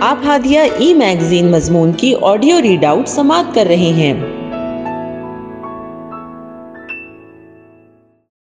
آپ 0.00 0.18
ہادیہ 0.26 0.60
ای 0.60 0.94
میگزین 0.94 1.50
مضمون 1.50 1.92
کی 1.92 2.14
آڈیو 2.22 2.62
ریڈ 2.62 2.84
آؤٹ 2.84 3.08
سماعت 3.08 3.54
کر 3.54 3.64
رہے 3.66 3.76
ہیں۔ 3.76 4.12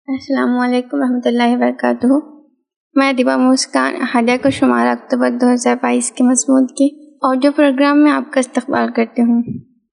السلام 0.06 0.58
علیکم 0.58 1.02
رحمۃ 1.02 1.20
اللہ 1.24 1.56
وبرکاتہ۔ 1.56 2.06
میں 2.94 3.12
دیبا 3.12 3.36
مسکان 3.36 3.94
ہادیہ 4.14 4.36
کو 4.42 4.50
شمار 4.50 4.86
اکتوبر 4.86 5.30
دو 5.30 5.52
ہزار 5.54 5.76
بائیس 5.82 6.10
کے 6.10 6.24
مضمون 6.24 6.66
کی 6.66 7.16
آڈیو 7.22 7.52
پروگرام 7.56 8.02
میں 8.02 8.12
آپ 8.12 8.32
کا 8.32 8.40
استقبال 8.40 8.88
کرتے 8.96 9.22
ہوں۔ 9.22 9.42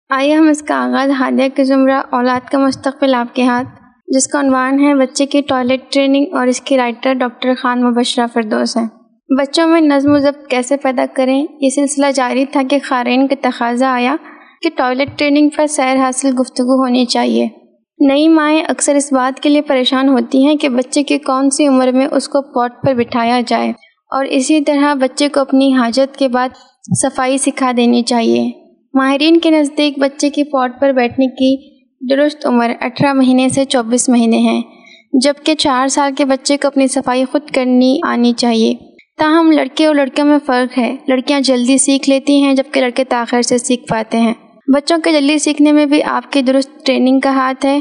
آئیے 0.09 0.35
ہم 0.35 0.47
اس 0.47 0.61
کا 0.61 0.75
آغاز 0.75 1.09
ہادیہ 1.09 1.55
کے 1.55 1.63
زمرہ 1.63 2.01
اولاد 2.09 2.49
کا 2.49 2.57
مستقبل 2.57 3.15
آپ 3.15 3.35
کے 3.35 3.43
ہاتھ، 3.43 3.67
جس 4.07 4.27
کا 4.27 4.39
عنوان 4.39 4.79
ہے 4.79 4.95
بچے 4.95 5.25
کی 5.25 5.41
ٹوائلٹ 5.41 5.93
ٹریننگ 5.93 6.25
اور 6.31 6.47
اس 6.47 6.61
کی 6.61 6.77
رائٹر 6.77 7.13
ڈاکٹر 7.13 7.53
خان 7.61 7.83
مبشرہ 7.83 8.27
فردوس 8.33 8.77
ہے 8.77 9.04
بچوں 9.29 9.67
میں 9.67 9.81
نظم 9.81 10.11
و 10.11 10.17
ضبط 10.17 10.47
کیسے 10.47 10.77
پیدا 10.77 11.05
کریں؟ 11.13 11.45
یہ 11.61 11.69
سلسلہ 11.69 12.05
جاری 12.15 12.45
تھا 12.45 12.61
کہ 12.69 12.77
خارین 12.83 13.27
کا 13.27 13.35
تقاضا 13.41 13.93
آیا 13.93 14.15
کہ 14.61 14.69
ٹوائلٹ 14.75 15.19
ٹریننگ 15.19 15.49
پر 15.49 15.67
سیر 15.67 15.97
حاصل 15.97 16.29
گفتگو 16.39 16.83
ہونی 16.83 17.05
چاہیے۔ 17.05 17.47
نئی 17.99 18.27
مائیں 18.27 18.61
اکثر 18.67 18.95
اس 18.95 19.13
بات 19.13 19.39
کے 19.39 19.49
لیے 19.49 19.61
پریشان 19.61 20.09
ہوتی 20.09 20.45
ہیں 20.45 20.55
کہ 20.55 20.69
بچے 20.69 21.03
کی 21.03 21.17
کون 21.17 21.49
سی 21.49 21.67
عمر 21.67 21.91
میں 21.91 22.07
اس 22.11 22.27
کو 22.27 22.41
پوٹ 22.41 22.71
پر 22.83 22.93
بٹھایا 22.93 23.41
جائے 23.47 23.69
اور 24.11 24.25
اسی 24.25 24.61
طرح 24.61 24.93
بچے 24.93 25.29
کو 25.29 25.39
اپنی 25.39 25.73
حاجت 25.73 26.17
کے 26.17 26.27
بعد 26.27 26.49
صفائی 27.01 27.37
سکھا 27.37 27.71
دینی 27.77 28.01
چاہیے۔ 28.01 28.51
ماہرین 28.93 29.39
کے 29.39 29.49
نزدیک 29.49 29.99
بچے 29.99 30.29
کی 30.29 30.43
پوٹ 30.43 30.71
پر 30.81 30.91
بیٹھنے 30.91 31.27
کی 31.27 31.55
درست 32.09 32.45
عمر 32.45 32.71
اٹھارہ 32.81 33.13
مہینے 33.13 33.49
سے 33.49 33.65
چوبیس 33.65 34.09
مہینے 34.09 34.37
ہیں 34.37 34.61
جبکہ 35.13 35.55
چار 35.55 35.87
سال 35.87 36.11
کے 36.17 36.25
بچے 36.25 36.57
کو 36.57 36.67
اپنی 36.67 36.87
صفائی 36.87 37.25
خود 37.31 37.41
کرنی 37.53 37.99
آنی 38.07 38.33
چاہیے۔ 38.37 38.94
تاہم 39.17 39.51
لڑکے 39.51 39.85
اور 39.85 39.95
لڑکیوں 39.95 40.27
میں 40.27 40.37
فرق 40.45 40.77
ہے۔ 40.77 40.95
لڑکیاں 41.07 41.39
جلدی 41.39 41.77
سیکھ 41.77 42.09
لیتی 42.09 42.43
ہیں 42.43 42.53
جبکہ 42.53 42.81
لڑکے 42.81 43.03
تاخیر 43.03 43.41
سے 43.41 43.57
سیکھ 43.57 43.87
پاتے 43.87 44.17
ہیں۔ 44.19 44.33
بچوں 44.67 44.97
کے 45.03 45.11
جلدی 45.11 45.37
سیکھنے 45.37 45.71
میں 45.71 45.85
بھی 45.85 46.03
آپ 46.03 46.31
کی 46.31 46.41
درست 46.41 46.85
ٹریننگ 46.85 47.19
کا 47.19 47.29
ہاتھ 47.29 47.65
ہے۔ 47.65 47.79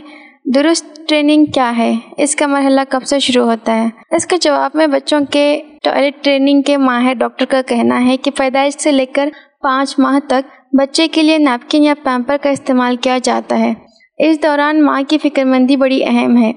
درست 0.54 1.08
ٹریننگ 1.08 1.44
کیا 1.44 1.76
ہے؟ 1.78 1.92
اس 2.18 2.36
کا 2.36 2.46
مرحلہ 2.46 2.80
کب 2.88 3.02
سے 3.02 3.18
شروع 3.18 3.44
ہوتا 3.44 3.84
ہے؟ 3.84 4.16
اس 4.16 4.26
کے 4.26 4.36
جواب 4.36 4.70
میں 4.74 4.86
بچوں 4.86 5.20
کے 5.30 5.60
ٹوائلٹ 5.82 6.24
ٹریننگ 6.24 6.62
کے 6.62 6.76
ماہر 6.76 7.14
ڈاکٹر 7.14 7.44
کا 7.44 7.62
کہنا 7.62 8.06
ہے 8.06 8.16
کہ 8.16 8.30
پیدائش 8.30 8.74
سے 8.78 8.92
لے 8.92 9.06
کر 9.06 9.28
پانچ 9.62 9.94
ماہ 9.98 10.18
تک 10.26 10.76
بچے 10.78 11.08
کے 11.08 11.22
لیے 11.22 11.38
نیپکن 11.38 11.82
یا 11.82 11.94
پیمپر 12.04 12.36
کا 12.42 12.50
استعمال 12.50 12.96
کیا 12.96 13.18
جاتا 13.22 13.58
ہے۔ 13.58 13.74
اس 14.18 14.42
دوران 14.42 14.84
ماں 14.84 15.02
کی 15.08 15.18
فکر 15.18 15.44
مندی 15.44 15.76
بڑی 15.76 16.04
اہم 16.04 16.42
ہے۔ 16.42 16.52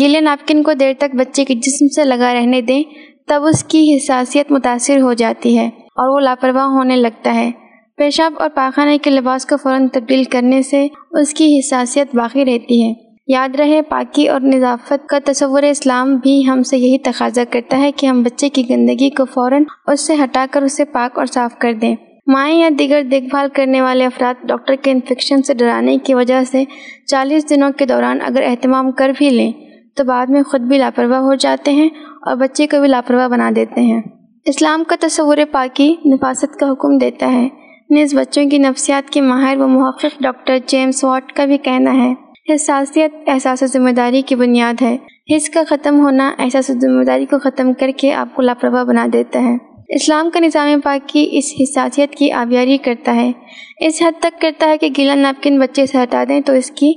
گیلے 0.00 0.20
نیپکن 0.20 0.62
کو 0.62 0.72
دیر 0.72 0.92
تک 0.98 1.16
بچے 1.16 1.44
کے 1.44 1.54
جسم 1.54 1.88
سے 1.88 2.04
لگا 2.04 2.34
رہنے 2.34 2.60
دیں۔ 2.60 2.82
تب 3.26 3.42
اس 3.44 3.64
کی 3.64 3.96
حساسیت 3.96 4.52
متاثر 4.52 5.00
ہو 5.00 5.12
جاتی 5.12 5.58
ہے 5.58 5.66
اور 5.66 6.08
وہ 6.08 6.20
لاپرواہ 6.20 6.64
ہونے 6.64 6.96
لگتا 6.96 7.34
ہے۔ 7.34 7.50
پیشاب 7.96 8.32
اور 8.38 8.50
پاخانے 8.54 8.98
کے 8.98 9.10
لباس 9.10 9.46
کو 9.46 9.56
فوراً 9.56 9.88
تبدیل 9.88 10.24
کرنے 10.24 10.62
سے 10.62 10.86
اس 11.10 11.34
کی 11.34 11.58
حساسیت 11.58 12.14
باقی 12.14 12.44
رہتی 12.44 12.88
ہے۔ 12.88 12.92
یاد 13.26 13.48
رہے، 13.54 13.82
پاکی 13.82 14.28
اور 14.28 14.40
نظافت 14.40 15.06
کا 15.06 15.18
تصور 15.24 15.62
اسلام 15.62 16.16
بھی 16.16 16.48
ہم 16.48 16.62
سے 16.62 16.78
یہی 16.78 16.98
تقاضا 16.98 17.42
کرتا 17.50 17.78
ہے 17.78 17.92
کہ 17.92 18.06
ہم 18.06 18.22
بچے 18.22 18.48
کی 18.48 18.70
گندگی 18.70 19.10
کو 19.10 19.24
فوراً 19.24 19.64
اس 19.86 20.00
سے 20.00 20.14
ہٹا 20.14 20.46
کر 20.50 20.62
اسے 20.62 20.84
پاک 20.84 21.18
اور 21.18 21.26
صاف 21.26 21.58
کر 21.58 21.72
دیں۔ 21.72 21.96
مائیں 22.26 22.60
یا 22.60 22.68
دیگر 22.78 23.02
دیکھ 23.02 23.24
بھال 23.24 23.48
کرنے 23.52 23.82
والے 23.82 24.06
افراد 24.06 24.46
ڈاکٹر 24.46 24.74
کے 24.74 24.90
انفیکشن 24.90 25.42
سے 25.42 25.54
ڈرانے 25.54 25.98
کی 25.98 26.14
وجہ 26.14 26.44
سے 26.44 26.64
چالیس 27.06 27.50
دنوں 27.50 27.70
کے 27.70 27.86
دوران 27.86 28.18
اگر 28.22 28.42
اہتمام 28.46 28.92
کر 28.92 29.12
بھی 29.18 29.30
لیں 29.30 29.52
تو 29.96 30.04
بعد 30.04 30.26
میں 30.26 30.42
خود 30.42 30.60
بھی 30.60 30.78
لاپرواہ 30.78 31.20
ہو 31.20 31.34
جاتے 31.34 31.72
ہیں 31.72 31.88
اور 32.22 32.36
بچے 32.36 32.66
کو 32.66 32.80
بھی 32.80 32.88
لاپرواہ 32.88 33.28
بنا 33.28 33.50
دیتے 33.56 33.80
ہیں۔ 33.80 34.02
اسلام 34.44 34.84
کا 34.84 34.96
تصور 35.00 35.36
پاکی 35.52 35.94
نفاست 36.06 36.60
کا 36.60 36.70
حکم 36.70 36.98
دیتا 36.98 37.32
ہے۔ 37.32 37.48
نیز 37.90 38.14
بچوں 38.14 38.44
کی 38.50 38.58
نفسیات 38.58 39.10
کے 39.10 39.20
ماہر 39.20 39.56
و 39.56 39.68
محقق 39.68 40.22
ڈاکٹر 40.22 40.58
جیمس 40.66 41.04
واٹ 41.04 41.32
کا 41.32 41.44
بھی 41.44 41.58
کہنا 41.58 41.92
ہے۔ 41.92 42.14
حساسیت 42.54 43.14
احساس 43.26 43.64
ذمہ 43.64 43.90
داری 43.90 44.22
کی 44.22 44.34
بنیاد 44.34 44.82
ہے۔ 44.82 44.96
حص 45.36 45.50
کا 45.50 45.62
ختم 45.68 46.00
ہونا 46.00 46.32
احساس 46.38 46.66
ذمہ 46.66 47.04
داری 47.04 47.26
کو 47.26 47.38
ختم 47.38 47.72
کر 47.72 47.90
کے 47.96 48.12
آپ 48.12 48.34
کو 48.34 48.42
لاپرواہ 48.42 48.84
بنا 48.84 49.06
دیتا 49.12 49.42
ہے۔ 49.42 49.56
اسلام 49.88 50.30
کا 50.30 50.40
نظام 50.40 50.80
پاکی 50.80 51.28
اس 51.32 51.54
حساسیت 51.60 52.14
کی 52.14 52.32
آبیاری 52.32 52.76
کرتا 52.76 53.14
ہے۔ 53.14 53.32
اس 53.80 54.02
حد 54.02 54.12
تک 54.20 54.40
کرتا 54.40 54.68
ہے 54.68 54.78
کہ 54.78 54.88
گیلا 54.96 55.14
نیپکن 55.14 55.58
بچے 55.58 55.86
سے 55.86 56.02
ہٹا 56.02 56.24
دیں 56.28 56.40
تو 56.40 56.52
اس 56.52 56.70
کی 56.70 56.92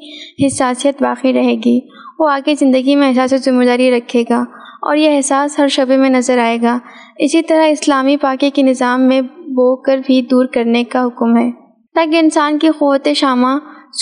حساسیت 0.46 1.02
باقی 1.02 1.34
رہے 1.34 1.56
گی۔ 1.66 1.80
وہ 2.20 2.30
آگے 2.30 2.56
زندگی 2.60 2.96
میں 2.96 3.08
احساس 3.08 3.46
ذمہ 3.46 3.64
داری 3.64 3.92
رکھے 3.92 4.24
گا۔ 4.30 4.44
اور 4.86 4.96
یہ 4.96 5.16
احساس 5.16 5.60
ہر 5.60 5.68
شعبے 5.68 5.98
میں 5.98 6.10
نظر 6.10 6.38
آئے 6.38 6.58
گا۔ 6.62 6.78
اسی 7.18 7.42
طرح 7.42 7.66
اسلامی 7.66 8.18
پاکی 8.18 8.50
کے 8.50 8.62
نظام 8.62 9.08
میں 9.08 9.22
بو 9.22 9.76
کر 9.76 9.98
بھی 10.06 10.22
دور 10.22 10.46
کرنے 10.46 10.84
کا 10.84 11.06
حکم 11.06 11.38
ہے۔ 11.38 11.52
تاکہ 11.96 12.20
انسان 12.20 12.58
کی 12.58 12.68
قوت 12.68 13.08
شامہ 13.16 13.48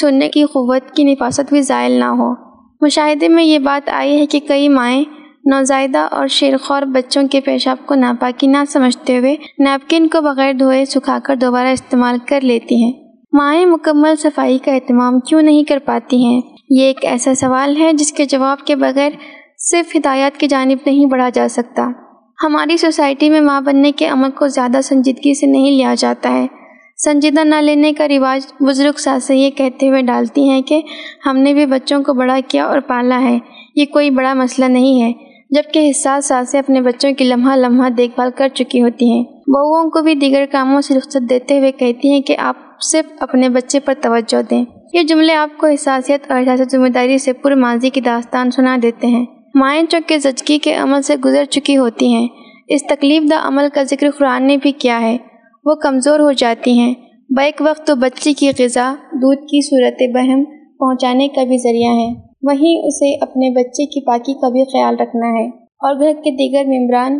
سننے 0.01 0.29
کی 0.29 0.43
قوت 0.43 0.91
کی 0.91 1.03
نفاست 1.03 1.53
بھی 1.53 1.61
زائل 1.61 1.91
نہ 1.91 2.05
ہو۔ 2.05 2.33
مشاہدے 2.81 3.27
میں 3.27 3.43
یہ 3.43 3.59
بات 3.59 3.89
آئی 3.89 4.19
ہے 4.19 4.25
کہ 4.25 4.39
کئی 4.39 4.69
مائیں 4.69 5.03
نوزائیدہ 5.45 6.07
اور 6.11 6.27
شیرخور 6.27 6.81
بچوں 6.81 7.23
کے 7.31 7.41
پیشاب 7.41 7.77
کو 7.85 7.95
ناپاکی 7.95 8.47
نہ 8.47 8.57
سمجھتے 8.67 9.17
ہوئے 9.17 9.35
نیپکن 9.59 10.07
کو 10.07 10.21
بغیر 10.21 10.53
دھوئے 10.53 10.85
سکھا 10.85 11.19
کر 11.23 11.35
دوبارہ 11.35 11.67
استعمال 11.67 12.17
کر 12.27 12.41
لیتی 12.41 12.83
ہیں۔ 12.83 12.93
مائیں 13.33 13.65
مکمل 13.65 14.15
صفائی 14.15 14.57
کا 14.57 14.71
اہتمام 14.71 15.19
کیوں 15.19 15.41
نہیں 15.41 15.63
کر 15.63 15.77
پاتی 15.85 16.25
ہیں؟ 16.25 16.41
یہ 16.69 16.83
ایک 16.83 17.05
ایسا 17.05 17.33
سوال 17.33 17.77
ہے 17.77 17.93
جس 17.93 18.13
کے 18.13 18.25
جواب 18.25 18.59
کے 18.59 18.75
بغیر 18.75 19.09
صرف 19.63 19.95
ہدایات 19.95 20.37
کی 20.37 20.47
جانب 20.47 20.77
نہیں 20.85 21.05
بڑھا 21.05 21.29
جا 21.29 21.47
سکتا۔ 21.47 21.91
ہماری 22.43 22.77
سوسائٹی 22.77 23.29
میں 23.29 23.41
ماں 23.41 23.61
بننے 23.61 23.91
کے 23.91 24.07
عمل 24.07 24.31
کو 24.31 24.47
زیادہ 24.47 24.81
سنجیدگی 24.83 25.33
سے 25.33 25.45
نہیں 25.45 25.71
لیا 25.71 25.95
جاتا 25.97 26.31
ہے۔ 26.31 26.47
سنجیدہ 26.97 27.43
نہ 27.43 27.55
لینے 27.55 27.93
کا 27.93 28.07
رواج 28.07 28.63
بزرگ 28.63 28.97
ساسے 28.97 29.35
یہ 29.35 29.49
کہتے 29.49 29.89
ہوئے 29.89 30.01
ڈالتی 30.01 30.49
ہیں 30.49 30.61
کہ 30.61 30.81
ہم 31.25 31.37
نے 31.37 31.53
بھی 31.53 31.65
بچوں 31.65 32.03
کو 32.03 32.13
بڑا 32.13 32.39
کیا 32.47 32.65
اور 32.65 32.79
پالا 32.79 33.21
ہے۔ 33.21 33.39
یہ 33.75 33.85
کوئی 33.85 34.09
بڑا 34.09 34.33
مسئلہ 34.33 34.65
نہیں 34.65 35.01
ہے، 35.01 35.13
جبکہ 35.49 35.89
حساس 35.89 36.25
ساسیں 36.25 36.59
اپنے 36.59 36.81
بچوں 36.81 37.11
کی 37.11 37.23
لمحہ 37.23 37.55
لمحہ 37.55 37.89
دیکھ 37.89 38.15
بھال 38.15 38.29
کر 38.35 38.47
چکی 38.47 38.81
ہوتی 38.81 39.11
ہیں۔ 39.11 39.23
بہوؤں 39.23 39.89
کو 39.89 40.01
بھی 40.01 40.15
دیگر 40.15 40.45
کاموں 40.51 40.81
سے 40.81 40.97
رخصت 40.97 41.29
دیتے 41.29 41.59
ہوئے 41.59 41.71
کہتی 41.71 42.11
ہیں 42.11 42.21
کہ 42.21 42.37
آپ 42.37 42.55
صرف 42.81 43.05
اپنے 43.19 43.49
بچے 43.49 43.79
پر 43.79 43.93
توجہ 44.01 44.41
دیں۔ 44.49 44.65
یہ 44.93 45.03
جملے 45.03 45.33
آپ 45.33 45.57
کو 45.57 45.67
حساسیت 45.67 46.31
اور 46.31 46.39
احساس 46.39 46.71
ذمہ 46.71 46.87
داری 46.87 47.17
سے 47.17 47.33
پر 47.33 47.55
ماضی 47.55 47.89
کی 47.89 48.01
داستان 48.01 48.51
سنا 48.51 48.77
دیتے 48.81 49.07
ہیں۔ 49.07 49.25
مائیں 49.53 49.83
چونکہ 49.89 50.17
زچگی 50.17 50.57
کے 50.57 50.75
عمل 50.75 51.01
سے 51.01 51.15
گزر 51.15 51.45
چکی 51.45 51.77
ہوتی 51.77 52.13
ہیں۔ 52.13 52.27
اس 52.67 52.83
تکلیف 52.89 53.23
دہ 53.31 53.47
عمل 53.47 53.67
کا 53.73 53.83
ذکر 53.83 54.11
قرآن 54.11 54.47
نے 54.47 54.57
بھی 54.57 54.71
کیا 54.71 55.01
ہے۔ 55.01 55.17
وہ 55.65 55.75
کمزور 55.75 56.19
ہو 56.19 56.31
جاتی 56.31 56.79
ہیں۔ 56.79 56.93
بیک 57.29 57.61
وقت 57.61 57.87
تو 57.87 57.95
بچی 57.95 58.33
کی 58.33 58.49
غذا، 58.59 58.95
دودھ 59.13 59.39
کی 59.39 59.61
صورت 59.61 60.15
بہم 60.15 60.43
پہنچانے 60.79 61.27
کا 61.27 61.43
بھی 61.43 61.57
ذریعہ 61.57 61.91
ہے۔ 61.91 62.07
وہیں 62.43 62.87
اسے 62.87 63.15
اپنے 63.21 63.49
بچے 63.49 63.85
کی 63.85 64.05
پاکی 64.05 64.33
کا 64.33 64.49
بھی 64.49 64.63
خیال 64.63 64.95
رکھنا 64.95 65.27
ہے۔ 65.27 65.47
اور 65.57 65.99
گھر 65.99 66.13
کے 66.13 66.31
دیگر 66.31 66.65
ممبران 66.65 67.19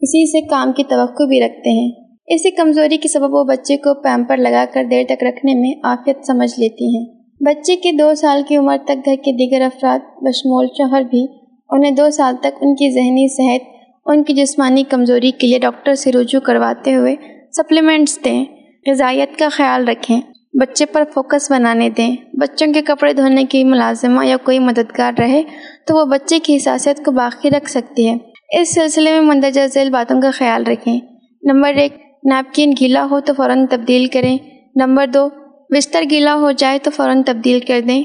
اسی 0.00 0.30
سے 0.30 0.46
کام 0.46 0.72
کی 0.72 0.84
توقع 0.84 1.24
بھی 1.24 1.40
رکھتے 1.40 1.70
ہیں۔ 1.70 1.90
اسی 2.26 2.50
کمزوری 2.50 2.96
کے 2.96 3.08
سبب 3.08 3.34
وہ 3.34 3.44
بچے 3.44 3.76
کو 3.76 4.02
پیمپر 4.02 4.36
لگا 4.36 4.64
کر 4.72 4.84
دیر 4.90 5.04
تک 5.04 5.24
رکھنے 5.24 5.54
میں 5.54 5.80
آفیت 5.82 6.26
سمجھ 6.26 6.60
لیتی 6.60 6.96
ہیں۔ 6.96 7.06
بچے 7.40 7.76
کی 7.76 7.92
دو 7.92 8.14
سال 8.14 8.42
کی 8.48 8.56
عمر 8.56 8.76
تک 8.84 9.04
گھر 9.04 9.14
کے 9.16 9.32
دیگر 9.32 9.60
افراد 9.62 9.98
بشمول 9.98 10.66
شوہر 10.78 11.02
بھی 11.02 11.47
انہیں 11.70 11.90
دو 11.90 12.10
سال 12.10 12.36
تک 12.36 12.56
ان 12.60 12.74
کی 12.74 12.90
ذہنی 12.90 13.28
صحت 13.28 13.76
ان 14.06 14.24
کی 14.24 14.34
جسمانی 14.34 14.82
کمزوری 14.82 15.30
کے 15.30 15.46
لیے 15.46 15.58
ڈاکٹر 15.58 15.94
سے 15.94 16.12
رجوع 16.12 16.40
کرواتے 16.40 16.94
ہوئے 16.94 17.14
سپلیمنٹس 17.52 18.24
دیں، 18.24 18.44
غذائیت 18.86 19.38
کا 19.38 19.48
خیال 19.52 19.88
رکھیں، 19.88 20.20
بچے 20.60 20.86
پر 20.86 21.02
فوکس 21.14 21.50
بنانے 21.50 21.90
دیں۔ 21.90 22.16
بچوں 22.32 22.72
کے 22.72 22.82
کپڑے 22.82 23.12
دھونے 23.12 23.44
کی 23.44 23.64
ملازمہ 23.64 24.26
یا 24.26 24.36
کوئی 24.36 24.58
مددگار 24.58 25.12
رہے 25.18 25.42
تو 25.86 25.96
وہ 25.96 26.04
بچے 26.04 26.38
کی 26.38 26.56
حساسیت 26.56 27.04
کو 27.04 27.12
باقی 27.12 27.50
رکھ 27.50 27.70
سکتی 27.70 28.08
ہے 28.08 28.16
اس 28.60 28.74
سلسلے 28.74 29.10
میں 29.10 29.20
مندرجہ 29.20 29.66
ذیل 29.66 29.90
باتوں 29.90 30.20
کا 30.20 30.30
خیال 30.30 30.64
رکھیں۔ 30.66 31.00
نمبر 31.42 31.74
ایک 31.74 31.92
نیپکن 32.24 32.72
گیلا 32.80 33.06
ہو 33.10 33.20
تو 33.20 33.34
فوراً 33.34 33.66
تبدیل 33.70 34.06
کریں۔ 34.06 34.38
نمبر 34.76 35.06
دو، 35.06 35.28
بستر 35.70 36.02
گیلا 36.10 36.34
ہو 36.34 36.50
جائے 36.52 36.78
تو 36.82 36.90
فوراً 36.90 37.22
تبدیل 37.22 37.60
کر 37.60 37.80
دیں۔ 37.88 38.02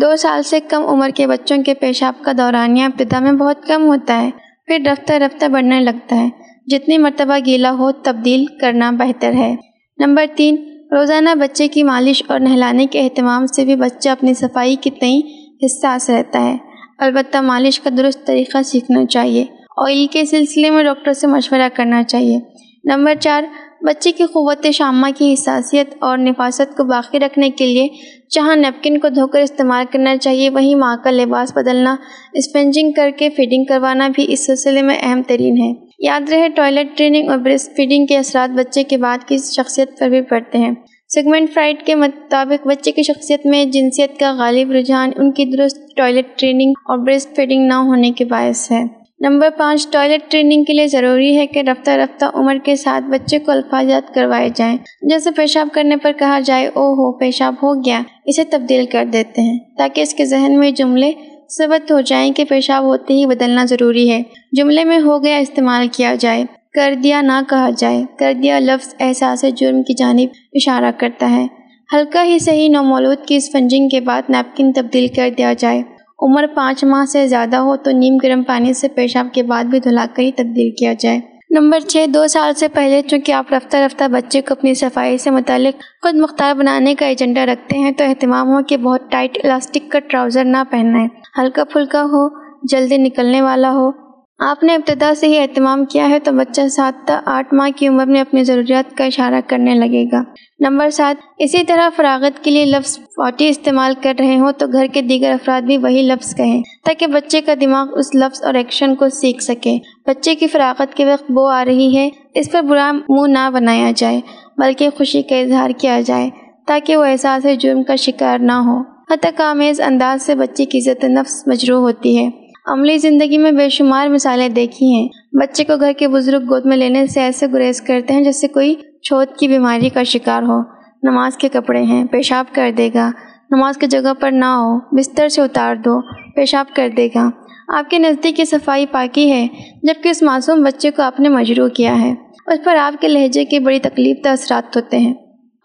دو 0.00 0.16
سال 0.16 0.42
سے 0.42 0.60
کم 0.60 0.86
عمر 0.86 1.10
کے 1.14 1.26
بچوں 1.26 1.62
کے 1.62 1.74
پیشاب 1.74 2.24
کا 2.24 2.32
دورانیہ 2.38 2.84
ابتدا 2.84 3.20
میں 3.20 3.32
بہت 3.32 3.66
کم 3.66 3.82
ہوتا 3.86 4.22
ہے، 4.22 4.30
پھر 4.66 4.78
رفتہ 4.92 5.12
رفتہ 5.12 5.46
بڑھنے 5.46 5.80
لگتا 5.80 6.16
ہے۔ 6.16 6.28
جتنی 6.66 6.98
مرتبہ 6.98 7.38
گیلا 7.46 7.72
ہو، 7.72 7.92
تبدیل 7.92 8.44
کرنا 8.60 8.90
بہتر 8.90 9.32
ہے۔ 9.32 9.56
نمبر 9.98 10.24
تین، 10.36 10.56
روزانہ 10.92 11.30
بچے 11.34 11.68
کی 11.68 11.82
مالش 11.82 12.22
اور 12.26 12.40
نہلانے 12.40 12.86
کے 12.86 13.00
اہتمام 13.00 13.46
سے 13.46 13.64
بھی 13.64 13.76
بچہ 13.76 14.08
اپنی 14.08 14.34
صفائی 14.34 14.76
کے 14.76 14.90
تئیں 14.90 15.20
حساس 15.64 16.10
رہتا 16.10 16.44
ہے۔ 16.44 16.56
البتہ 16.98 17.38
مالش 17.38 17.80
کا 17.80 17.90
درست 17.96 18.26
طریقہ 18.26 18.62
سیکھنا 18.62 19.06
چاہیے 19.06 19.44
آئل 19.76 20.06
کے 20.10 20.24
سلسلے 20.24 20.70
میں 20.70 20.84
ڈاکٹر 20.84 21.12
سے 21.12 21.26
مشورہ 21.26 21.68
کرنا 21.74 22.02
چاہیے۔ 22.02 22.38
نمبر 22.84 23.14
چار 23.20 23.42
بچے 23.82 24.12
کی 24.12 24.24
قوت 24.24 24.66
شامہ 24.72 25.06
کی 25.16 25.32
حساسیت 25.32 25.94
اور 25.98 26.18
نفاست 26.18 26.76
کو 26.76 26.84
باقی 26.84 27.20
رکھنے 27.20 27.50
کے 27.50 27.66
لیے 27.66 27.88
جہاں 28.30 28.56
نیپکن 28.56 28.98
کو 28.98 29.08
دھو 29.08 29.26
کر 29.26 29.40
استعمال 29.40 29.84
کرنا 29.90 30.16
چاہیے، 30.16 30.50
وہیں 30.50 30.74
ماں 30.74 30.96
کا 31.04 31.10
لباس 31.10 31.52
بدلنا، 31.56 31.96
اسپنجنگ 32.32 32.92
کر 32.92 33.10
کے 33.16 33.28
فیڈنگ 33.30 33.64
کروانا 33.64 34.08
بھی 34.08 34.26
اس 34.28 34.46
سلسلے 34.46 34.82
میں 34.82 34.98
اہم 35.02 35.22
ترین 35.26 35.56
ہے۔ 35.62 35.86
یاد 35.98 36.28
رہے، 36.30 36.48
ٹوائلٹ 36.48 36.98
ٹریننگ 36.98 37.28
اور 37.28 37.38
بریسٹ 37.38 37.76
فیڈنگ 37.76 38.06
کے 38.06 38.18
اثرات 38.18 38.50
بچے 38.50 38.82
کے 38.82 38.96
بعد 38.96 39.18
کی 39.28 39.36
شخصیت 39.36 39.98
پر 39.98 40.08
بھی 40.08 40.22
پڑتے 40.22 40.58
ہیں۔ 40.58 40.74
سیگمنٹ 41.08 41.50
فرائٹ 41.54 41.86
کے 41.86 41.94
مطابق 41.94 42.66
بچے 42.66 42.92
کی 42.92 43.02
شخصیت 43.02 43.46
میں 43.46 43.64
جنسیت 43.64 44.18
کا 44.18 44.34
غالب 44.38 44.70
رجحان 44.70 45.10
ان 45.16 45.32
کی 45.32 45.44
درست 45.44 45.96
ٹوائلٹ 45.96 46.38
ٹریننگ 46.38 46.72
اور 46.84 46.98
بریسٹ 46.98 47.36
فیڈنگ 47.36 47.66
نہ 47.66 47.74
ہونے 47.74 48.10
کے 48.10 48.24
باعث 48.24 48.70
ہے۔ 48.72 49.05
نمبر 49.20 49.48
پانچ، 49.56 49.86
ٹوائلٹ 49.90 50.30
ٹریننگ 50.30 50.64
کے 50.64 50.72
لیے 50.72 50.86
ضروری 50.86 51.36
ہے 51.36 51.46
کہ 51.46 51.58
رفتہ 51.58 51.90
رفتہ 51.90 52.24
عمر 52.34 52.56
کے 52.64 52.76
ساتھ 52.76 53.04
بچے 53.04 53.38
کو 53.38 53.50
الفاظات 53.52 54.14
کروائے 54.14 54.48
جائیں۔ 54.54 54.76
جیسے 55.02 55.30
پیشاب 55.30 55.68
کرنے 55.72 55.96
پر 55.96 56.12
کہا 56.18 56.40
جائے 56.40 56.66
او 56.66 56.92
ہو، 56.92 57.12
پیشاب 57.12 57.54
ہو 57.62 57.74
گیا 57.74 58.02
اسے 58.24 58.44
تبدیل 58.44 58.86
کر 58.86 59.04
دیتے 59.04 59.42
ہیں 59.42 59.58
تاکہ 59.78 60.00
اس 60.00 60.14
کے 60.14 60.24
ذہن 60.24 60.58
میں 60.58 60.70
جملے 60.70 61.12
ثبت 61.58 61.92
ہو 61.92 62.00
جائیں 62.00 62.32
کہ 62.32 62.44
پیشاب 62.44 62.84
ہوتے 62.84 63.14
ہی 63.14 63.26
بدلنا 63.26 63.64
ضروری 63.64 64.10
ہے۔ 64.10 64.22
جملے 64.52 64.84
میں 64.84 64.98
ہو 64.98 65.24
گیا 65.24 65.36
استعمال 65.36 65.88
کیا 65.92 66.14
جائے، 66.20 66.44
کر 66.74 66.94
دیا 67.02 67.20
نہ 67.20 67.40
کہا 67.48 67.70
جائے 67.76 68.02
کر 68.18 68.32
دیا 68.42 68.58
لفظ 68.58 68.94
احساس 69.00 69.44
جرم 69.56 69.82
کی 69.82 69.94
جانب 69.94 70.28
اشارہ 70.52 70.90
کرتا 70.98 71.30
ہے۔ 71.30 71.46
ہلکا 71.92 72.24
ہی 72.24 72.38
صحیح 72.38 72.68
نومولود 72.68 73.26
کی 73.26 73.36
اسفنجنگ 73.36 73.88
کے 73.88 74.00
بعد 74.00 74.22
نیپکن 74.28 74.72
تبدیل 74.72 75.06
کر 75.08 75.28
دیا 75.38 75.52
جائے۔ 75.58 75.82
عمر 76.18 76.44
پانچ 76.54 76.84
ماہ 76.84 77.04
سے 77.04 77.26
زیادہ 77.28 77.56
ہو 77.56 77.76
تو 77.76 77.90
نیم 77.90 78.16
گرم 78.22 78.42
پانی 78.42 78.72
سے 78.72 78.88
پیشاب 78.88 79.26
کے 79.32 79.42
بعد 79.42 79.64
بھی 79.64 79.80
دھلا 79.80 80.06
کر 80.14 80.22
ہی 80.22 80.32
تبدیل 80.32 80.70
کیا 80.78 80.92
جائے۔ 80.98 81.20
نمبر 81.50 81.80
چھ، 81.80 82.06
دو 82.14 82.26
سال 82.26 82.54
سے 82.54 82.68
پہلے 82.68 83.02
چونکہ 83.02 83.32
آپ 83.32 83.52
رفتہ 83.52 83.76
رفتہ 83.76 84.04
بچے 84.08 84.40
کو 84.40 84.54
اپنی 84.54 84.74
صفائی 84.74 85.18
سے 85.18 85.30
متعلق 85.30 85.82
خود 86.02 86.14
مختار 86.14 86.54
بنانے 86.54 86.94
کا 86.94 87.06
ایجنڈا 87.06 87.46
رکھتے 87.46 87.78
ہیں 87.78 87.92
تو 87.92 88.04
اہتمام 88.04 88.48
ہو 88.48 88.62
کہ 88.62 88.76
بہت 88.76 89.10
ٹائٹ 89.10 89.38
الاسٹک 89.44 89.90
کا 89.90 89.98
ٹراؤزر 89.98 90.44
نہ 90.44 90.62
پہننا 90.70 91.02
ہے 91.02 91.06
ہلکا 91.38 91.64
پھلکا 91.64 92.02
ہو، 92.02 92.28
جلدی 92.62 92.96
نکلنے 92.96 93.42
والا 93.42 93.72
ہو 93.72 94.05
آپ 94.38 94.62
نے 94.64 94.74
ابتدا 94.74 95.14
سے 95.14 95.26
ہی 95.26 95.38
اہتمام 95.38 95.84
کیا 95.84 96.08
ہے 96.10 96.18
تو 96.18 96.32
بچہ 96.32 96.68
سات 96.68 97.06
تا 97.06 97.20
آٹھ 97.26 97.54
ماہ 97.54 97.68
کی 97.76 97.88
عمر 97.88 98.06
میں 98.06 98.20
اپنی 98.20 98.44
ضروریات 98.44 98.96
کا 98.96 99.04
اشارہ 99.04 99.40
کرنے 99.46 99.74
لگے 99.74 100.04
گا۔ 100.12 100.22
نمبر 100.60 100.90
سات، 100.90 101.16
اسی 101.38 101.64
طرح 101.64 101.88
فراغت 101.96 102.44
کے 102.44 102.50
لیے 102.50 102.64
لفظ 102.64 102.98
فوٹی 102.98 103.48
استعمال 103.48 103.94
کر 104.02 104.14
رہے 104.18 104.38
ہوں 104.38 104.52
تو 104.52 104.66
گھر 104.66 104.86
کے 104.92 105.02
دیگر 105.02 105.30
افراد 105.30 105.62
بھی 105.62 105.78
وہی 105.78 106.02
لفظ 106.02 106.34
کہیں 106.36 106.62
تاکہ 106.84 107.06
بچے 107.06 107.40
کا 107.40 107.54
دماغ 107.60 107.98
اس 107.98 108.14
لفظ 108.14 108.42
اور 108.42 108.54
ایکشن 108.54 108.94
کو 108.94 109.08
سیکھ 109.08 109.42
سکے۔ 109.42 109.78
بچے 110.06 110.34
کی 110.34 110.46
فراغت 110.46 110.94
کے 110.94 111.04
وقت 111.04 111.30
بو 111.30 111.46
آ 111.46 111.64
رہی 111.64 111.96
ہے، 111.96 112.08
اس 112.34 112.52
پر 112.52 112.62
برا 112.62 112.92
منہ 112.92 113.26
نہ 113.26 113.50
بنایا 113.52 113.92
جائے، 113.96 114.20
بلکہ 114.58 114.88
خوشی 114.96 115.22
کا 115.22 115.36
اظہار 115.36 115.70
کیا 115.70 116.00
جائے 116.00 116.30
تاکہ 116.66 116.96
وہ 116.96 117.04
احساس 117.04 117.46
جرم 117.60 117.82
کا 117.82 117.96
شکار 117.96 118.38
نہ 118.38 118.52
ہو۔ 118.52 118.80
حتیٰ 119.10 119.40
آمیز 119.40 119.80
انداز 119.80 120.22
سے 120.22 120.34
بچے 120.34 120.64
کی 120.64 120.78
عزت 120.78 121.04
نفس 121.04 121.42
مجروح 121.46 121.80
ہوتی 121.80 122.18
ہے۔ 122.18 122.45
عملی 122.66 122.98
زندگی 122.98 123.38
میں 123.38 123.52
بے 123.52 123.68
شمار 123.68 124.08
مثالیں 124.08 124.48
دیکھی 124.48 124.94
ہیں۔ 124.94 125.08
بچے 125.32 125.64
کو 125.64 125.72
گھر 125.80 125.92
کے 125.92 126.08
بزرگ 126.08 126.42
گود 126.42 126.66
میں 126.66 126.76
لینے 126.76 127.06
سے 127.06 127.20
ایسے 127.20 127.46
گریز 127.52 127.80
کرتے 127.80 128.14
ہیں 128.14 128.24
جیسے 128.24 128.48
کوئی 128.48 128.74
چھوت 129.02 129.36
کی 129.38 129.48
بیماری 129.48 129.88
کا 129.88 130.02
شکار 130.02 130.42
ہو۔ 130.42 130.60
نماز 131.02 131.36
کے 131.36 131.48
کپڑے 131.48 131.82
ہیں، 131.82 132.04
پیشاب 132.04 132.54
کر 132.54 132.70
دے 132.76 132.90
گا۔ 132.94 133.10
نماز 133.50 133.78
کی 133.78 133.86
جگہ 133.86 134.14
پر 134.20 134.30
نہ 134.30 134.44
ہو، 134.44 134.96
بستر 134.96 135.28
سے 135.28 135.42
اتار 135.42 135.76
دو، 135.76 136.00
پیشاب 136.34 136.66
کر 136.76 136.88
دے 136.96 137.08
گا۔ 137.14 137.30
آپ 137.68 137.90
کے 137.90 137.98
نزدیک 137.98 138.40
یہ 138.40 138.44
صفائی 138.44 138.86
پاکی 138.86 139.32
ہے، 139.32 139.46
جبکہ 139.82 140.08
اس 140.08 140.22
معصوم 140.22 140.62
بچے 140.62 140.90
کو 140.90 141.02
آپ 141.02 141.20
نے 141.20 141.28
مجروع 141.28 141.68
کیا 141.68 142.00
ہے۔ 142.02 142.14
اس 142.46 142.64
پر 142.64 142.76
آپ 142.76 143.00
کے 143.00 143.08
لہجے 143.08 143.44
کی 143.44 143.58
بڑی 143.58 143.78
تکلیف 143.78 144.16
دہ 144.24 144.28
اثرات 144.28 144.76
ہوتے 144.76 144.98
ہیں۔ 144.98 145.14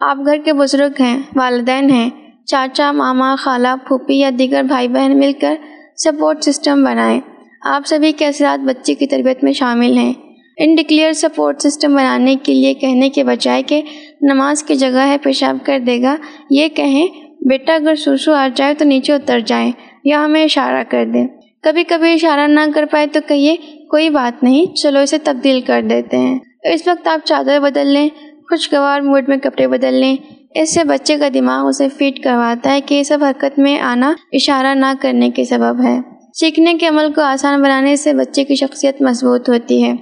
آپ 0.00 0.18
گھر 0.26 0.36
کے 0.44 0.52
بزرگ 0.52 1.02
ہیں، 1.02 1.18
والدین 1.36 1.90
ہیں۔ 1.90 2.10
چاچا، 2.46 2.92
ماما، 2.92 3.34
خالہ، 3.38 3.68
پھوپھی 3.86 4.18
یا 4.18 4.30
دیگر 4.38 4.62
بھائی 4.62 4.88
بہن 4.88 5.18
مل 5.18 5.32
کر 5.40 5.54
سپورٹ 5.96 6.44
سسٹم 6.44 6.84
بنائیں۔ 6.84 7.20
آپ 7.60 7.86
سبھی 7.86 8.12
کے 8.12 8.26
اثرات 8.26 8.64
بچے 8.64 8.94
کی 8.94 9.06
تربیت 9.06 9.44
میں 9.44 9.52
شامل 9.52 9.96
ہیں۔ 9.96 10.12
ان 10.58 10.74
ڈکلیئر 10.74 11.12
سپورٹ 11.12 11.60
سسٹم 11.60 11.94
بنانے 11.94 12.36
کے 12.42 12.54
لیے 12.54 12.74
کہنے 12.74 13.08
کے 13.08 13.24
بجائے 13.24 13.62
کہ 13.62 13.82
نماز 14.22 14.62
کی 14.62 14.74
جگہ 14.74 15.06
ہے، 15.06 15.16
پیشاب 15.22 15.56
کر 15.64 15.78
دے 15.86 16.02
گا۔ 16.02 16.16
یہ 16.50 16.68
کہیں، 16.68 17.06
بیٹا 17.40 17.74
اگر 17.74 17.94
سوسو 17.94 18.32
آ 18.32 18.48
جائے 18.54 18.74
تو 18.74 18.84
نیچے 18.84 19.12
اتر 19.12 19.40
جائیں 19.40 19.72
یا 20.04 20.24
ہمیں 20.24 20.44
اشارہ 20.44 20.84
کر 20.88 21.04
دیں۔ 21.14 21.26
کبھی 21.62 21.84
کبھی 21.84 22.12
اشارہ 22.12 22.46
نہ 22.46 22.60
کر 22.74 22.84
پائے 22.90 23.06
تو 23.06 23.20
کہیے، 23.28 23.56
کوئی 23.90 24.10
بات 24.10 24.42
نہیں، 24.42 24.74
چلو 24.74 24.98
اسے 24.98 25.18
تبدیل 25.18 25.60
کر 25.60 25.82
دیتے 25.90 26.16
ہیں۔ 26.16 26.38
اس 26.64 26.88
وقت 26.88 27.08
آپ 27.08 27.26
چادر 27.26 27.60
بدل 27.60 27.86
لیں، 27.86 28.08
خوشگوار 28.48 29.00
موڈ 29.00 29.28
میں 29.28 29.36
کپڑے 29.36 29.68
بدل 29.68 29.94
لیں۔ 29.94 30.16
اس 30.54 30.74
سے 30.74 30.84
بچے 30.84 31.16
کا 31.16 31.28
دماغ 31.34 31.66
اسے 31.66 31.88
فیٹ 31.88 32.22
کرواتا 32.24 32.72
ہے 32.72 32.80
کہ 32.80 32.94
یہ 32.94 33.02
سب 33.02 33.18
حرکت 33.24 33.58
میں 33.58 33.78
آنا 33.78 34.12
اشارہ 34.32 34.74
نہ 34.74 34.86
کرنے 35.00 35.30
کے 35.30 35.44
سبب 35.44 35.84
ہے۔ 35.84 35.98
سیکھنے 36.34 36.74
کے 36.74 36.86
عمل 36.86 37.12
کو 37.12 37.20
آسان 37.20 37.62
بنانے 37.62 37.96
سے 37.96 38.14
بچے 38.14 38.44
کی 38.44 38.54
شخصیت 38.54 39.02
مضبوط 39.02 39.48
ہوتی 39.48 39.84
ہے۔ 39.84 39.92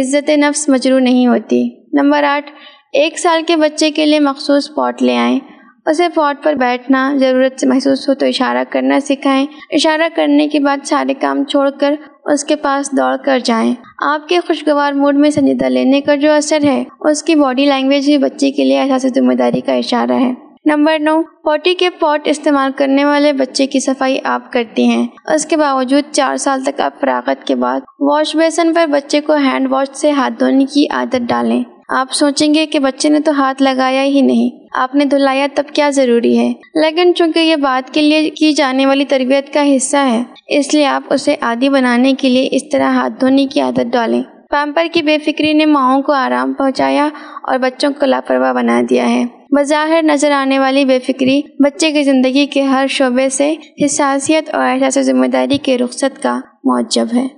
عزت 0.00 0.30
نفس 0.36 0.68
مجرو 0.68 0.98
نہیں 0.98 1.26
ہوتی۔ 1.26 1.68
نمبر 1.92 2.22
آٹھ، 2.22 2.50
ایک 2.92 3.18
سال 3.18 3.42
کے 3.46 3.56
بچے 3.56 3.90
کے 3.90 4.06
لیے 4.06 4.20
مخصوص 4.20 4.74
پاٹ 4.74 5.02
لے 5.02 5.16
آئیں۔ 5.16 5.38
اسے 5.86 6.08
پاٹ 6.14 6.44
پر 6.44 6.54
بیٹھنا، 6.54 7.12
ضرورت 7.16 7.60
سے 7.60 7.66
محسوس 7.66 8.08
ہو 8.08 8.14
تو 8.14 8.26
اشارہ 8.26 8.64
کرنا 8.70 9.00
سکھائیں۔ 9.00 9.46
اشارہ 9.70 10.08
کرنے 10.14 10.48
کے 10.48 10.60
بعد 10.60 10.78
سارے 10.84 11.14
کام 11.14 11.44
چھوڑ 11.44 11.70
کر 11.70 11.94
اس 12.32 12.44
کے 12.44 12.56
پاس 12.56 12.92
دوڑ 12.92 13.16
کر 13.24 13.38
جائیں۔ 13.44 13.74
آپ 14.02 14.28
کے 14.28 14.38
خوشگوار 14.46 14.92
موڈ 14.92 15.16
میں 15.16 15.30
سنجیدہ 15.30 15.64
لینے 15.64 16.00
کا 16.00 16.14
جو 16.14 16.32
اثر 16.32 16.64
ہے، 16.64 16.84
اس 17.00 17.22
کی 17.22 17.34
باڈی 17.34 17.64
لینگویج 17.64 18.04
بھی 18.04 18.18
بچے 18.18 18.50
کے 18.50 18.64
لیے 18.64 18.80
احساس 18.80 19.14
ذمہ 19.14 19.32
داری 19.32 19.60
کا 19.60 19.72
اشارہ 19.72 20.12
ہے۔ 20.12 20.32
نمبر 20.64 20.98
نو، 20.98 21.22
پوٹی 21.22 21.74
کے 21.74 21.90
پوٹ 21.90 22.20
استعمال 22.24 22.70
کرنے 22.76 23.04
والے 23.04 23.32
بچے 23.32 23.66
کی 23.66 23.80
صفائی 23.80 24.18
آپ 24.24 24.52
کرتی 24.52 24.84
ہیں۔ 24.84 25.06
اس 25.34 25.46
کے 25.46 25.56
باوجود 25.56 26.04
چار 26.12 26.36
سال 26.36 26.64
تک 26.64 26.80
آپ 26.80 27.00
فراغت 27.00 27.46
کے 27.46 27.54
بعد 27.54 27.80
واش 28.00 28.36
بیسن 28.36 28.74
پر 28.74 28.86
بچے 28.86 29.20
کو 29.20 29.34
ہینڈ 29.34 29.66
واش 29.70 29.88
سے 29.94 30.10
ہاتھ 30.10 30.34
دھونے 30.40 30.64
کی 30.64 30.86
عادت 30.90 31.22
ڈالیں۔ 31.28 31.62
آپ 31.88 32.12
سوچیں 32.12 32.54
گے 32.54 32.66
کہ 32.66 32.78
بچے 32.78 33.08
نے 33.08 33.20
تو 33.20 33.32
ہاتھ 33.32 33.62
لگایا 33.62 34.02
ہی 34.02 34.20
نہیں۔ 34.20 34.66
آپ 34.74 34.94
نے 34.94 35.04
دھلایا 35.04 35.46
تب 35.54 35.62
کیا 35.72 35.90
ضروری 35.90 36.38
ہے؟ 36.38 36.48
لیکن 36.74 37.14
چونکہ 37.14 37.38
یہ 37.38 37.56
بات 37.56 37.94
کے 37.94 38.02
لیے 38.02 38.30
کی 38.30 38.52
جانے 38.52 38.86
والی 38.86 39.04
تربیت 39.04 39.54
کا 39.54 39.76
حصہ 39.76 39.96
ہے، 39.96 40.22
اس 40.46 40.74
لیے 40.74 40.86
آپ 40.86 41.02
اسے 41.10 41.36
عادی 41.40 41.68
بنانے 41.68 42.12
کے 42.18 42.28
لیے 42.28 42.48
اس 42.52 42.62
طرح 42.72 42.90
ہاتھ 42.90 43.12
دھونے 43.20 43.46
کی 43.46 43.60
عادت 43.60 43.92
ڈالیں۔ 43.92 44.22
پیمپر 44.50 44.86
کی 44.92 45.02
بے 45.02 45.18
فکری 45.18 45.52
نے 45.52 45.66
ماؤں 45.66 46.02
کو 46.02 46.12
آرام 46.12 46.52
پہنچایا 46.52 47.08
اور 47.42 47.58
بچوں 47.58 47.90
کو 48.00 48.06
لاپرواہ 48.06 48.52
بنا 48.52 48.80
دیا 48.90 49.10
ہے۔ 49.10 49.24
بظاہر 49.50 50.02
نظر 50.02 50.30
آنے 50.30 50.58
والی 50.58 50.84
بے 50.84 50.98
فکری 50.98 51.42
بچے 51.64 51.92
کی 51.92 52.02
زندگی 52.02 52.46
کے 52.46 52.62
ہر 52.62 52.86
شعبے 52.88 53.28
سے 53.28 53.54
حساسیت 53.84 54.54
اور 54.54 54.64
احساس 54.64 55.06
ذمہ 55.06 55.26
داری 55.26 55.58
کے 55.58 55.78
رخصت 55.78 56.22
کا 56.22 56.40
معجب 56.64 57.06
ہے۔ 57.14 57.37